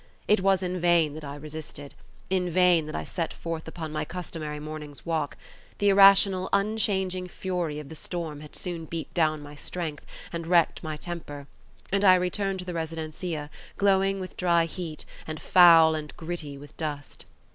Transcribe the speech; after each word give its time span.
It 0.27 0.39
was 0.41 0.63
in 0.63 0.79
vain 0.79 1.13
that 1.13 1.23
I 1.23 1.35
resisted; 1.35 1.93
in 2.31 2.49
vain 2.49 2.87
that 2.87 2.95
I 2.95 3.03
set 3.03 3.31
forth 3.31 3.67
upon 3.67 3.91
my 3.91 4.03
customary 4.03 4.59
morning's 4.59 5.05
walk; 5.05 5.37
the 5.77 5.89
irrational, 5.89 6.49
unchanging 6.51 7.27
fury 7.27 7.77
of 7.77 7.87
the 7.87 7.95
storm 7.95 8.41
had 8.41 8.55
soon 8.55 8.85
beat 8.85 9.13
down 9.13 9.41
my 9.43 9.53
strength 9.53 10.07
and 10.33 10.47
wrecked 10.47 10.81
my 10.81 10.97
temper; 10.97 11.45
and 11.91 12.03
I 12.03 12.15
returned 12.15 12.57
to 12.57 12.65
the 12.65 12.73
residencia, 12.73 13.51
glowing 13.77 14.19
with 14.19 14.37
dry 14.37 14.65
heat, 14.65 15.05
and 15.27 15.39
foul 15.39 15.93
and 15.93 16.17
gritty 16.17 16.57
with 16.57 16.75
dust. 16.77 17.25